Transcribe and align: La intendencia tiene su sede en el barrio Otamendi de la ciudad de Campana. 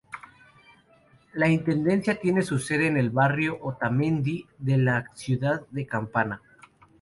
La 1.33 1.47
intendencia 1.47 2.19
tiene 2.19 2.41
su 2.41 2.57
sede 2.57 2.87
en 2.87 2.97
el 2.97 3.11
barrio 3.11 3.59
Otamendi 3.61 4.47
de 4.57 4.77
la 4.79 5.05
ciudad 5.13 5.61
de 5.69 5.85
Campana. 5.85 6.41